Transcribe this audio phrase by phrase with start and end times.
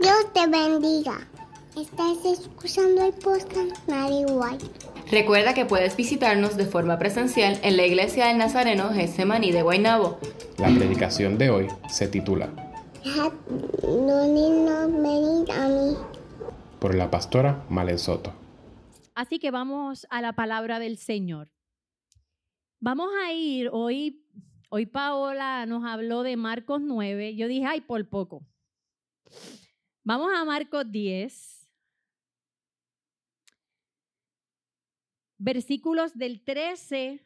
[0.00, 1.18] Dios te bendiga.
[1.76, 4.66] Estás escuchando el podcast Mary White.
[5.10, 10.18] Recuerda que puedes visitarnos de forma presencial en la iglesia del Nazareno Getsemaní de Guaynabo.
[10.58, 12.48] La predicación de hoy se titula
[13.04, 15.96] No niños venid a mí.
[16.78, 18.32] por la pastora Malen Soto.
[19.14, 21.50] Así que vamos a la palabra del Señor.
[22.80, 24.24] Vamos a ir hoy,
[24.70, 27.36] hoy Paola nos habló de Marcos 9.
[27.36, 28.42] Yo dije, ay, por poco.
[30.04, 31.68] Vamos a Marcos 10.
[35.38, 37.24] Versículos del 13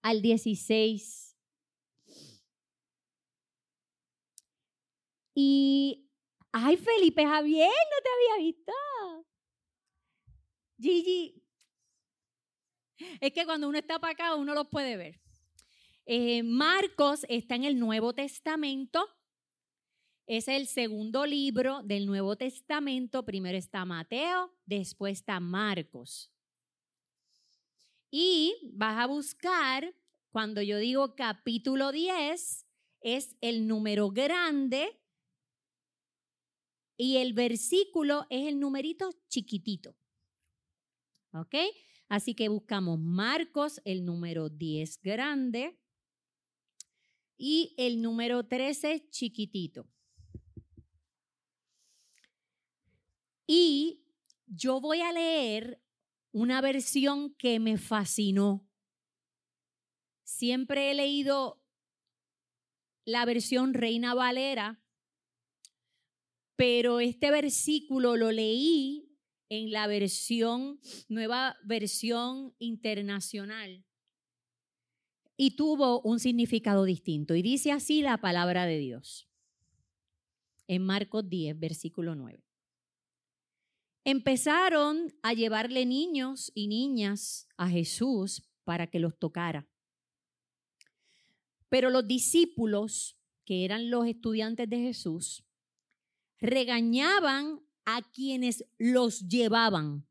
[0.00, 1.36] al 16.
[5.34, 6.08] Y,
[6.52, 8.72] ay, Felipe Javier, no te había visto.
[10.78, 11.42] Gigi,
[13.20, 15.20] es que cuando uno está para acá, uno los puede ver.
[16.06, 19.08] Eh, Marcos está en el Nuevo Testamento.
[20.26, 23.26] Es el segundo libro del Nuevo Testamento.
[23.26, 26.32] Primero está Mateo, después está Marcos.
[28.10, 29.94] Y vas a buscar,
[30.30, 32.66] cuando yo digo capítulo 10,
[33.02, 34.98] es el número grande
[36.96, 39.94] y el versículo es el numerito chiquitito.
[41.34, 41.54] ¿Ok?
[42.08, 45.78] Así que buscamos Marcos, el número 10 grande
[47.36, 49.86] y el número 13 chiquitito.
[53.46, 54.04] Y
[54.46, 55.82] yo voy a leer
[56.32, 58.68] una versión que me fascinó.
[60.24, 61.62] Siempre he leído
[63.04, 64.82] la versión Reina Valera,
[66.56, 69.14] pero este versículo lo leí
[69.48, 73.84] en la versión, nueva versión internacional.
[75.36, 77.34] Y tuvo un significado distinto.
[77.34, 79.28] Y dice así la palabra de Dios.
[80.66, 82.42] En Marcos 10, versículo 9.
[84.04, 89.66] Empezaron a llevarle niños y niñas a Jesús para que los tocara.
[91.70, 95.44] Pero los discípulos, que eran los estudiantes de Jesús,
[96.38, 100.06] regañaban a quienes los llevaban.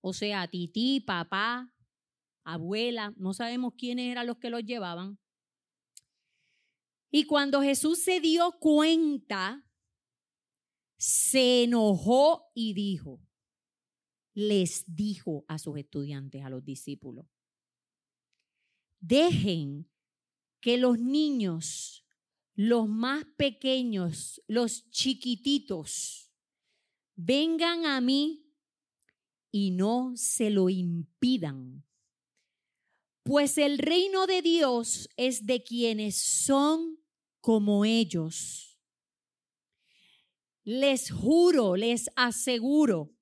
[0.00, 1.74] O sea, tití, papá,
[2.44, 5.18] abuela, no sabemos quiénes eran los que los llevaban.
[7.10, 9.63] Y cuando Jesús se dio cuenta,
[11.06, 13.20] se enojó y dijo,
[14.32, 17.26] les dijo a sus estudiantes, a los discípulos,
[19.00, 19.86] dejen
[20.60, 22.06] que los niños,
[22.54, 26.32] los más pequeños, los chiquititos,
[27.16, 28.50] vengan a mí
[29.50, 31.84] y no se lo impidan.
[33.24, 36.98] Pues el reino de Dios es de quienes son
[37.42, 38.63] como ellos.
[40.64, 43.14] Les juro, les aseguro,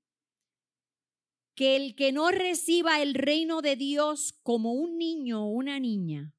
[1.54, 6.34] que el que no reciba el reino de Dios como un niño o una niña,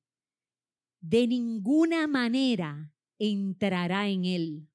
[1.01, 4.69] de ninguna manera entrará en él.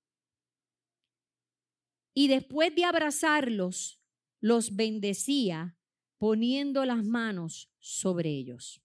[2.14, 4.00] Y después de abrazarlos,
[4.40, 5.78] los bendecía
[6.18, 8.82] poniendo las manos sobre ellos.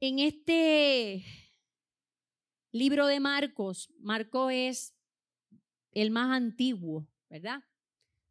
[0.00, 1.41] En este
[2.72, 4.94] libro de Marcos, Marcos es
[5.92, 7.62] el más antiguo, ¿verdad?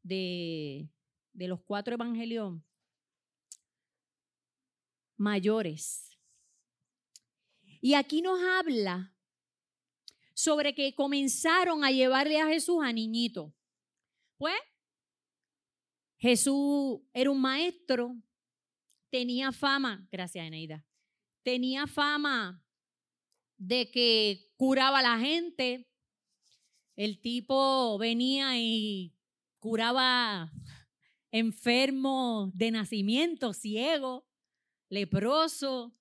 [0.03, 0.89] De,
[1.33, 2.59] de los cuatro evangelios
[5.15, 6.17] mayores.
[7.79, 9.15] Y aquí nos habla
[10.33, 13.53] sobre que comenzaron a llevarle a Jesús a niñito.
[14.37, 14.59] Pues
[16.17, 18.15] Jesús era un maestro,
[19.09, 20.85] tenía fama, gracias Eneida,
[21.43, 22.63] tenía fama
[23.61, 25.87] de que curaba a la gente.
[26.95, 29.15] El tipo venía y
[29.59, 30.51] curaba
[31.31, 34.27] enfermos de nacimiento, ciego,
[34.89, 35.95] leproso.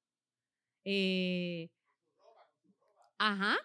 [0.84, 1.70] eh,
[3.18, 3.58] ajá.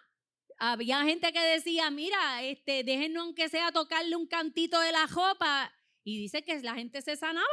[0.58, 5.74] Había gente que decía, mira, este, déjenos aunque sea tocarle un cantito de la jopa.
[6.04, 7.48] Y dice que la gente se sanaba.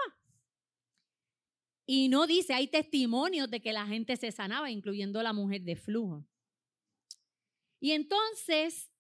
[1.87, 5.77] Y no dice, hay testimonios de que la gente se sanaba, incluyendo la mujer de
[5.77, 6.27] flujo.
[7.83, 8.93] Y entonces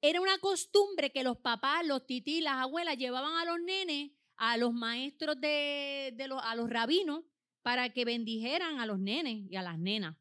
[0.00, 4.56] era una costumbre que los papás, los tití, las abuelas llevaban a los nenes, a
[4.56, 7.22] los maestros de, a los rabinos,
[7.60, 10.16] para que bendijeran a los nenes y a las nenas.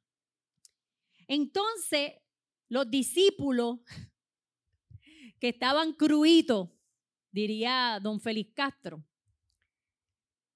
[1.27, 2.11] Entonces,
[2.67, 3.79] los discípulos
[5.39, 6.71] que estaban cruitos,
[7.31, 9.01] diría don Félix Castro,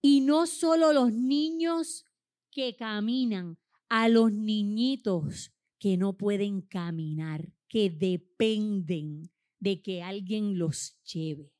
[0.00, 2.04] Y no solo los niños
[2.50, 3.58] que caminan,
[3.88, 9.30] a los niñitos que no pueden caminar, que dependen
[9.60, 11.52] de que alguien los lleve.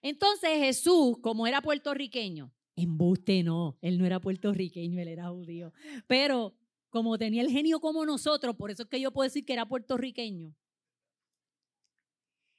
[0.00, 5.72] Entonces Jesús, como era puertorriqueño, embuste no, él no era puertorriqueño, él era judío,
[6.06, 6.56] pero
[6.90, 9.66] como tenía el genio como nosotros, por eso es que yo puedo decir que era
[9.66, 10.54] puertorriqueño.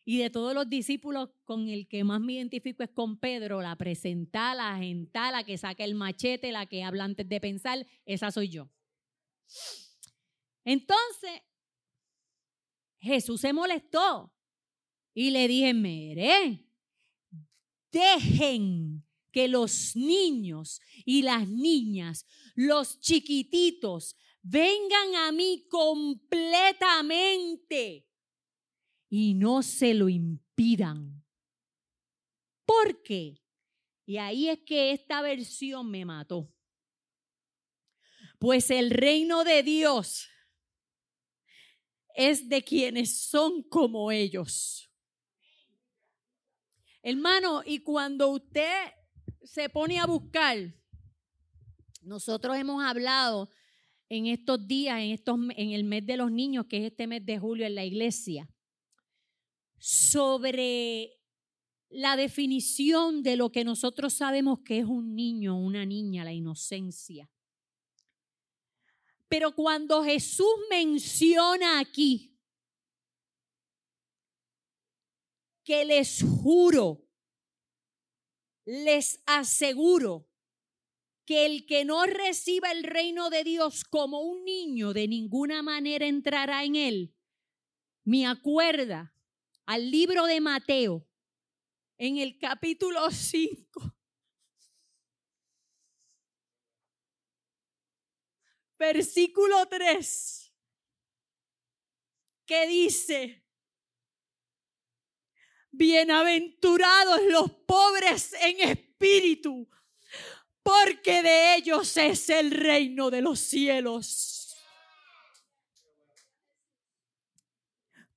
[0.05, 3.77] Y de todos los discípulos con el que más me identifico es con Pedro, la
[3.77, 8.31] presenta, la agenta, la que saca el machete, la que habla antes de pensar, esa
[8.31, 8.69] soy yo.
[10.65, 11.41] Entonces,
[12.99, 14.33] Jesús se molestó
[15.13, 16.67] y le dije, mire,
[17.91, 28.05] dejen que los niños y las niñas, los chiquititos, vengan a mí completamente
[29.15, 31.23] y no se lo impidan.
[32.65, 33.43] ¿Por qué?
[34.07, 36.51] Y ahí es que esta versión me mató.
[38.39, 40.27] Pues el reino de Dios
[42.15, 44.91] es de quienes son como ellos.
[47.03, 48.73] Hermano, y cuando usted
[49.43, 50.73] se pone a buscar,
[52.01, 53.51] nosotros hemos hablado
[54.09, 57.23] en estos días, en, estos, en el mes de los niños, que es este mes
[57.23, 58.49] de julio en la iglesia,
[59.85, 61.19] sobre
[61.89, 67.29] la definición de lo que nosotros sabemos que es un niño, una niña, la inocencia.
[69.27, 72.39] Pero cuando Jesús menciona aquí
[75.65, 77.05] que les juro,
[78.63, 80.29] les aseguro
[81.25, 86.07] que el que no reciba el reino de Dios como un niño de ninguna manera
[86.07, 87.15] entrará en él.
[88.05, 89.12] Me acuerda
[89.65, 91.07] al libro de Mateo
[91.97, 93.95] en el capítulo 5.
[98.77, 100.53] Versículo 3,
[102.45, 103.45] que dice,
[105.71, 109.69] bienaventurados los pobres en espíritu,
[110.61, 114.32] porque de ellos es el reino de los cielos.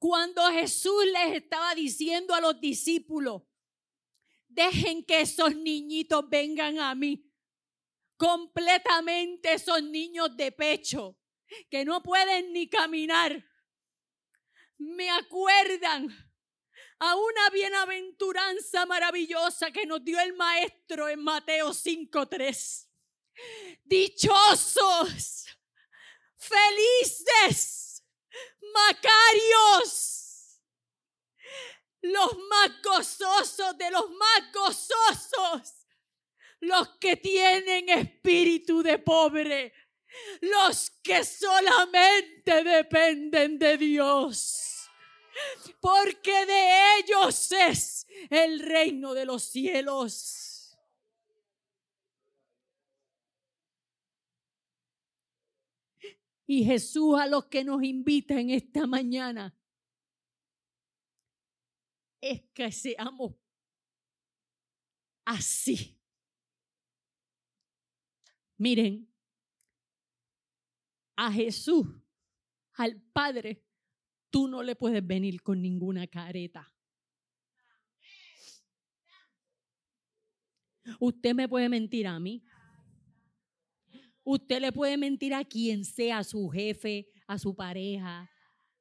[0.07, 3.43] Cuando Jesús les estaba diciendo a los discípulos,
[4.47, 7.29] dejen que esos niñitos vengan a mí,
[8.17, 11.19] completamente esos niños de pecho,
[11.69, 13.45] que no pueden ni caminar,
[14.79, 16.07] me acuerdan
[17.01, 22.87] a una bienaventuranza maravillosa que nos dio el Maestro en Mateo 5.3.
[23.83, 25.47] Dichosos,
[26.37, 27.86] felices,
[28.73, 30.61] macarios,
[32.03, 35.87] los más gozosos de los más gozosos,
[36.61, 39.73] los que tienen espíritu de pobre,
[40.41, 44.89] los que solamente dependen de Dios.
[45.81, 50.46] Porque de ellos es el reino de los cielos.
[56.47, 59.55] Y Jesús a los que nos invita en esta mañana
[62.21, 63.35] es que seamos
[65.25, 65.99] así.
[68.59, 69.13] Miren,
[71.17, 71.87] a Jesús,
[72.75, 73.65] al Padre,
[74.31, 76.73] tú no le puedes venir con ninguna careta.
[81.01, 82.45] Usted me puede mentir a mí.
[84.29, 88.29] Usted le puede mentir a quien sea, a su jefe, a su pareja,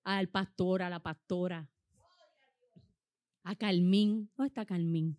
[0.03, 1.69] al pastor, a la pastora,
[3.43, 4.29] a Calmín.
[4.35, 5.17] ¿Dónde está Calmín?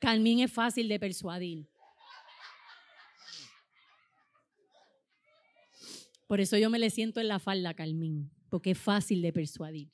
[0.00, 1.66] Calmín es fácil de persuadir.
[6.26, 9.90] Por eso yo me le siento en la falda, Calmín porque es fácil de persuadir.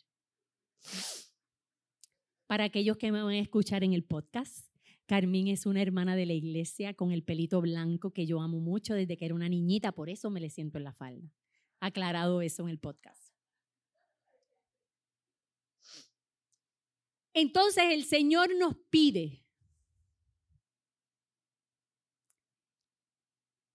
[2.49, 4.68] Para aquellos que me van a escuchar en el podcast,
[5.09, 8.93] Carmín es una hermana de la iglesia con el pelito blanco que yo amo mucho
[8.93, 11.33] desde que era una niñita, por eso me le siento en la falda.
[11.81, 13.33] Aclarado eso en el podcast.
[17.33, 19.47] Entonces el Señor nos pide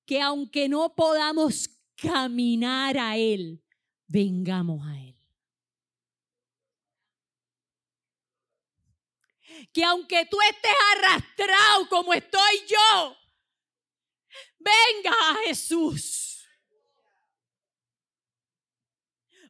[0.05, 3.63] que aunque no podamos caminar a Él,
[4.07, 5.12] vengamos a Él.
[9.71, 13.17] Que aunque tú estés arrastrado como estoy yo,
[14.59, 16.23] venga a Jesús.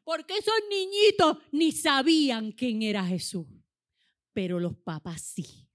[0.03, 3.47] Porque esos niñitos ni sabían quién era Jesús,
[4.33, 5.69] pero los papás sí.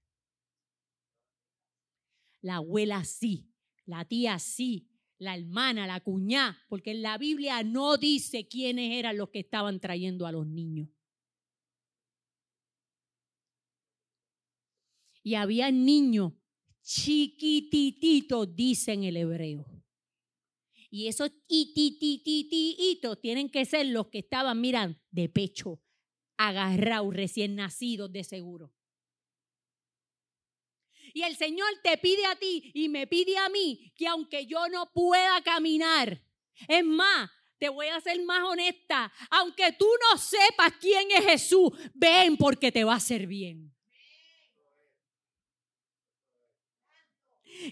[2.41, 3.51] La abuela sí,
[3.85, 9.17] la tía sí, la hermana, la cuñada, porque en la Biblia no dice quiénes eran
[9.17, 10.87] los que estaban trayendo a los niños.
[15.29, 16.33] Y había niños
[16.81, 19.63] chiquitititos, dice en el hebreo.
[20.89, 25.83] Y esos itititititos tienen que ser los que estaban, miran, de pecho,
[26.35, 28.73] agarrados, recién nacidos de seguro.
[31.13, 34.67] Y el Señor te pide a ti y me pide a mí que aunque yo
[34.69, 36.25] no pueda caminar,
[36.67, 41.69] es más, te voy a ser más honesta, aunque tú no sepas quién es Jesús,
[41.93, 43.75] ven porque te va a hacer bien.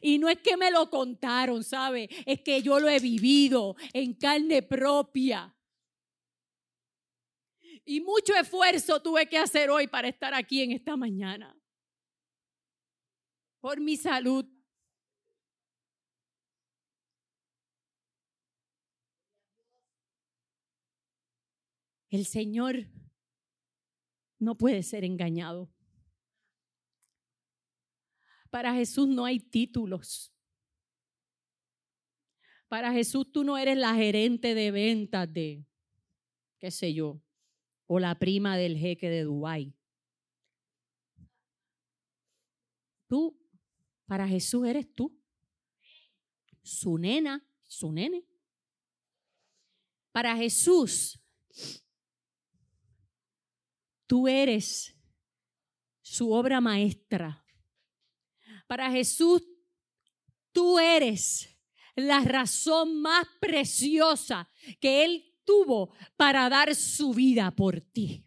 [0.02, 2.10] Y no es que me lo contaron, ¿sabe?
[2.26, 5.54] Es que yo lo he vivido en carne propia.
[7.86, 11.58] Y mucho esfuerzo tuve que hacer hoy para estar aquí en esta mañana.
[13.62, 14.46] Por mi salud.
[22.10, 22.88] El Señor
[24.40, 25.70] no puede ser engañado.
[28.50, 30.34] Para Jesús no hay títulos.
[32.68, 35.66] Para Jesús tú no eres la gerente de ventas de,
[36.60, 37.22] qué sé yo,
[37.86, 39.74] o la prima del jeque de Dubái.
[43.08, 43.40] Tú,
[44.06, 45.18] para Jesús eres tú.
[46.62, 48.26] Su nena, su nene.
[50.12, 51.18] Para Jesús,
[54.06, 54.94] tú eres
[56.02, 57.47] su obra maestra.
[58.68, 59.42] Para Jesús,
[60.52, 61.58] tú eres
[61.96, 68.24] la razón más preciosa que Él tuvo para dar su vida por ti.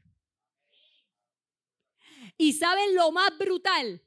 [2.37, 4.03] Y sabes lo más brutal,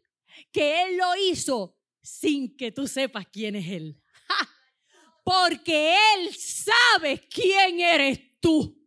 [0.52, 4.02] que Él lo hizo sin que tú sepas quién es Él.
[5.24, 8.83] Porque Él sabe quién eres tú.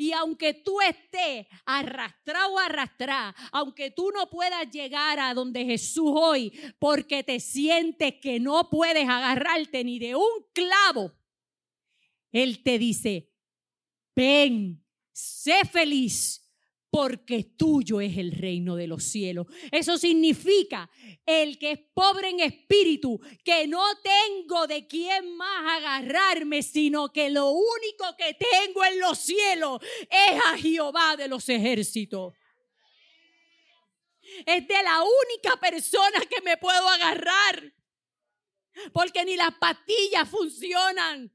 [0.00, 6.12] Y aunque tú estés arrastrado o arrastrada, aunque tú no puedas llegar a donde Jesús
[6.14, 11.12] hoy porque te sientes que no puedes agarrarte ni de un clavo,
[12.30, 13.32] Él te dice,
[14.14, 16.47] ven, sé feliz
[16.90, 19.46] porque tuyo es el reino de los cielos.
[19.70, 20.90] Eso significa
[21.26, 27.30] el que es pobre en espíritu, que no tengo de quién más agarrarme, sino que
[27.30, 32.34] lo único que tengo en los cielos es a Jehová de los ejércitos.
[34.46, 37.74] Es de la única persona que me puedo agarrar,
[38.92, 41.32] porque ni las pastillas funcionan.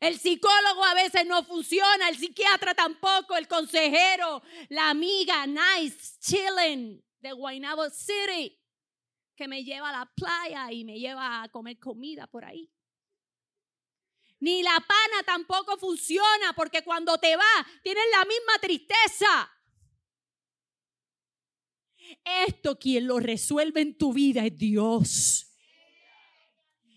[0.00, 7.04] El psicólogo a veces no funciona, el psiquiatra tampoco, el consejero, la amiga nice, chilling
[7.20, 8.58] de Guaynabo City,
[9.36, 12.72] que me lleva a la playa y me lleva a comer comida por ahí.
[14.38, 19.52] Ni la pana tampoco funciona porque cuando te va tienes la misma tristeza.
[22.24, 25.46] Esto quien lo resuelve en tu vida es Dios.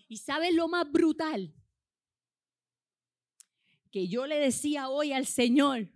[0.08, 1.53] ¿Y sabes lo más brutal?
[3.94, 5.88] Que yo le decía hoy al Señor,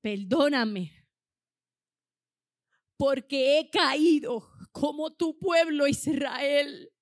[0.00, 1.04] perdóname,
[2.96, 6.94] porque he caído como tu pueblo Israel.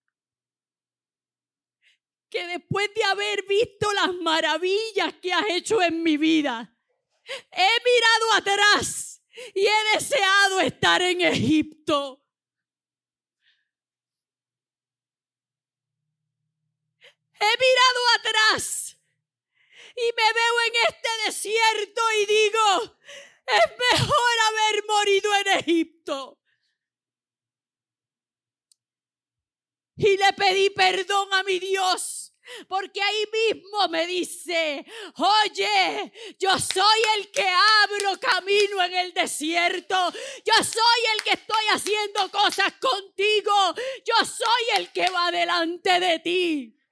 [2.31, 6.75] Que después de haber visto las maravillas que has hecho en mi vida,
[7.53, 9.23] he mirado atrás
[9.55, 12.24] y he deseado estar en Egipto.
[17.45, 18.99] He mirado atrás
[19.97, 22.99] y me veo en este desierto y digo,
[23.47, 26.41] es mejor haber morido en Egipto.
[29.97, 32.25] Y le pedí perdón a mi Dios
[32.69, 34.85] porque ahí mismo me dice,
[35.17, 37.49] oye, yo soy el que
[37.83, 40.13] abro camino en el desierto.
[40.45, 43.75] Yo soy el que estoy haciendo cosas contigo.
[44.05, 46.84] Yo soy el que va delante de ti.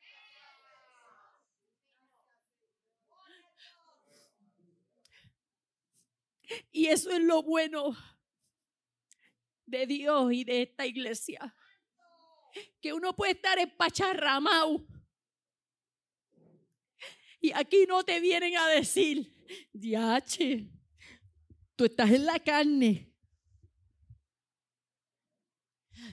[6.71, 7.97] Y eso es lo bueno
[9.67, 11.55] de Dios y de esta iglesia.
[12.81, 14.87] Que uno puede estar en Pacharramau.
[17.41, 19.35] Y aquí no te vienen a decir,
[19.73, 20.71] diache,
[21.75, 23.13] tú estás en la carne.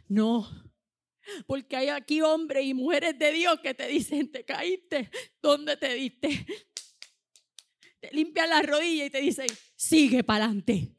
[0.07, 0.47] No,
[1.45, 5.09] porque hay aquí hombres y mujeres de Dios que te dicen, te caíste,
[5.41, 6.45] ¿dónde te diste?
[7.99, 10.95] Te limpian las rodillas y te dicen, sigue para adelante.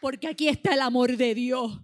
[0.00, 1.80] Porque aquí está el amor de Dios.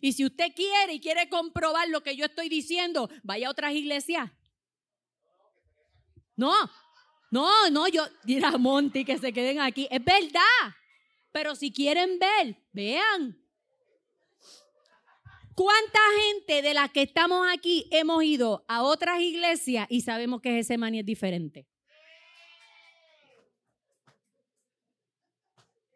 [0.00, 3.72] Y si usted quiere y quiere comprobar lo que yo estoy diciendo, vaya a otras
[3.74, 4.30] iglesias.
[6.36, 6.52] No,
[7.30, 9.88] no, no, yo, dirá Monty que se queden aquí.
[9.90, 10.74] Es verdad.
[11.32, 13.43] Pero si quieren ver, vean.
[15.54, 20.58] ¿Cuánta gente de las que estamos aquí hemos ido a otras iglesias y sabemos que
[20.58, 21.68] ese maní es diferente?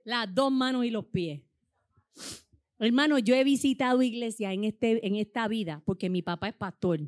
[0.04, 1.42] Las dos manos y los pies.
[2.78, 7.00] Hermano, yo he visitado iglesias en, este, en esta vida porque mi papá es pastor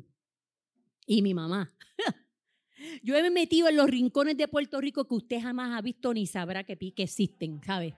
[1.07, 1.73] y mi mamá.
[3.03, 6.25] Yo he metido en los rincones de Puerto Rico que usted jamás ha visto ni
[6.25, 7.95] sabrá que, que existen, ¿sabe?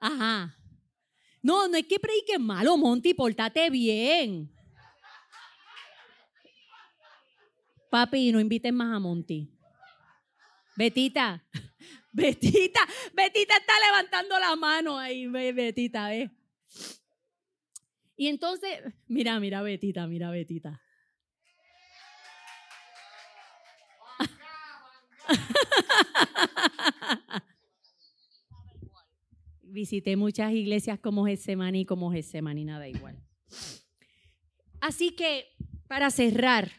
[0.00, 0.61] Ajá.
[1.42, 4.48] No, no es que prediques malo, Monty, portate bien.
[7.90, 9.50] Papi, no inviten más a Monty.
[10.76, 11.44] Betita,
[12.12, 12.80] Betita,
[13.12, 16.30] Betita está levantando la mano ahí, Betita, ¿eh?
[18.16, 20.80] Y entonces, mira, mira, Betita, mira, Betita.
[29.72, 33.16] Visité muchas iglesias como Getsemaní, como Getsemaní, nada igual.
[34.82, 35.46] Así que,
[35.88, 36.70] para cerrar,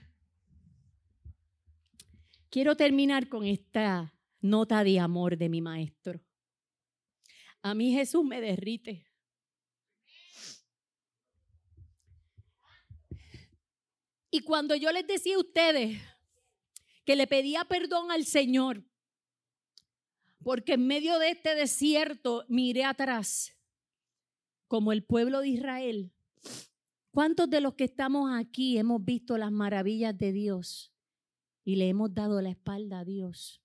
[2.52, 6.22] quiero terminar con esta nota de amor de mi maestro.
[7.64, 9.08] A mí Jesús me derrite.
[14.30, 16.00] Y cuando yo les decía a ustedes
[17.06, 18.84] que le pedía perdón al Señor,
[20.44, 23.56] porque en medio de este desierto miré atrás,
[24.68, 26.12] como el pueblo de Israel.
[27.12, 30.94] ¿Cuántos de los que estamos aquí hemos visto las maravillas de Dios
[31.64, 33.64] y le hemos dado la espalda a Dios?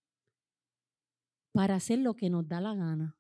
[1.58, 3.18] para hacer lo que nos da la gana.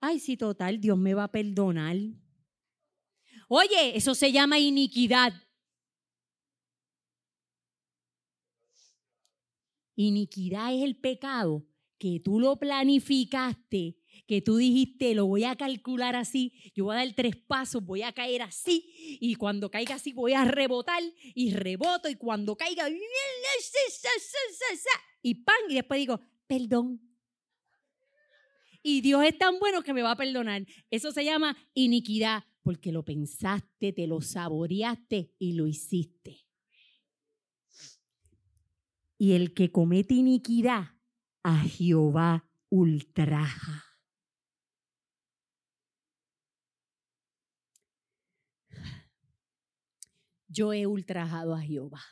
[0.00, 1.96] Ay, sí, total, Dios me va a perdonar.
[3.46, 5.32] Oye, eso se llama iniquidad.
[9.96, 11.66] Iniquidad es el pecado
[11.98, 16.98] que tú lo planificaste que tú dijiste, lo voy a calcular así, yo voy a
[17.04, 21.02] dar tres pasos, voy a caer así, y cuando caiga así voy a rebotar,
[21.34, 22.88] y reboto, y cuando caiga,
[25.22, 27.00] y pan, y después digo, perdón.
[28.82, 30.66] Y Dios es tan bueno que me va a perdonar.
[30.90, 36.43] Eso se llama iniquidad, porque lo pensaste, te lo saboreaste y lo hiciste.
[39.24, 40.98] Y el que comete iniquidad,
[41.42, 43.84] a Jehová ultraja.
[50.46, 52.02] yo he ultrajado a Jehová.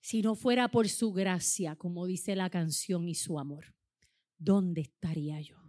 [0.00, 3.76] Si no fuera por su gracia, como dice la canción, y su amor,
[4.38, 5.63] ¿dónde estaría yo?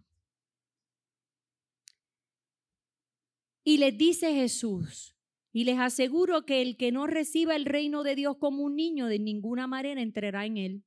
[3.68, 5.18] Y les dice Jesús,
[5.52, 9.08] y les aseguro que el que no reciba el reino de Dios como un niño,
[9.08, 10.84] de ninguna manera entrará en él.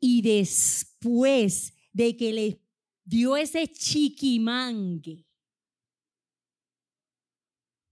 [0.00, 2.60] Y después de que le
[3.04, 5.24] dio ese chiquimangue,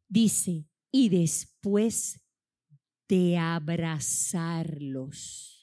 [0.09, 2.21] dice, y después
[3.09, 5.60] de abrazarlos.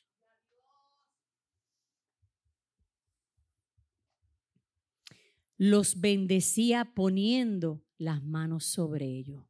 [5.57, 9.43] Los bendecía poniendo las manos sobre ellos.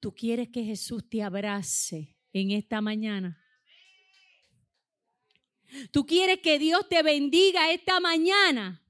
[0.00, 3.40] ¿Tú quieres que Jesús te abrace en esta mañana?
[5.92, 8.82] ¿Tú quieres que Dios te bendiga esta mañana?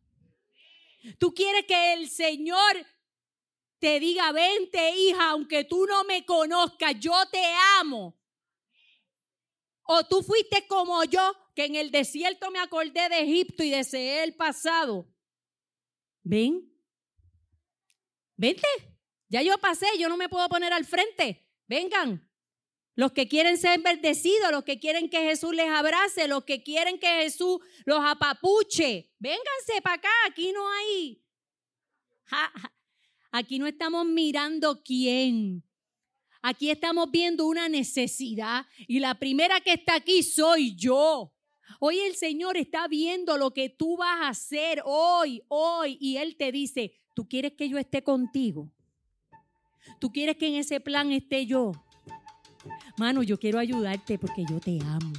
[1.19, 2.87] ¿Tú quieres que el Señor
[3.79, 7.45] te diga, vente hija, aunque tú no me conozcas, yo te
[7.79, 8.17] amo?
[9.85, 14.25] O tú fuiste como yo, que en el desierto me acordé de Egipto y deseé
[14.25, 15.09] el pasado.
[16.23, 16.73] Ven.
[18.37, 18.67] Vente.
[19.29, 21.49] Ya yo pasé, yo no me puedo poner al frente.
[21.67, 22.29] Vengan.
[22.95, 26.99] Los que quieren ser bendecidos, los que quieren que Jesús les abrace, los que quieren
[26.99, 29.11] que Jesús los apapuche.
[29.19, 31.25] Vénganse para acá, aquí no hay.
[33.31, 35.65] Aquí no estamos mirando quién.
[36.43, 41.33] Aquí estamos viendo una necesidad y la primera que está aquí soy yo.
[41.79, 46.37] Hoy el Señor está viendo lo que tú vas a hacer hoy, hoy, y Él
[46.37, 48.69] te dice, ¿tú quieres que yo esté contigo?
[50.01, 51.73] ¿Tú quieres que en ese plan esté yo?
[52.99, 55.13] Mano, yo quiero ayudarte porque yo te amo.